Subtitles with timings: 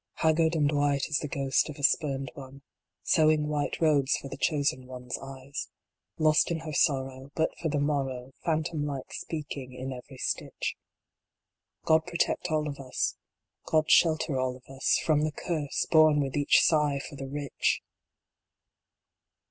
[0.15, 2.63] Haggard and white as the ghost of a Spurned One,
[3.03, 5.69] Sewing white robes for the Chosen One s eyes
[6.17, 10.75] Lost in her sorrow, But for the morrow Phantom like speaking in every stitch
[11.85, 13.15] God protect all of us
[13.67, 17.83] God shelter all of us From the Curse, born with each sigh for the Rich